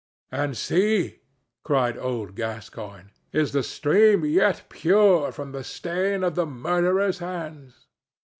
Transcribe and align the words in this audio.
"And 0.31 0.57
see!" 0.57 1.19
cried 1.63 1.95
old 1.95 2.33
Gascoigne; 2.35 3.11
"is 3.31 3.51
the 3.51 3.61
stream 3.61 4.25
yet 4.25 4.63
pure 4.67 5.31
from 5.31 5.51
the 5.51 5.63
stain 5.63 6.23
of 6.23 6.33
the 6.33 6.47
murderer's 6.47 7.19
hands?" 7.19 7.85